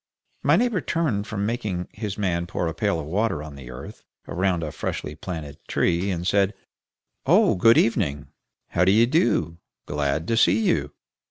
[0.41, 4.03] My neighbor turned from making his man pour a pail of water on the earth
[4.25, 6.55] round a freshly planted tree, and said,
[7.27, 8.29] "Oh, good evening!
[8.69, 9.59] How d'ye do?
[9.85, 10.91] Glad to see you!"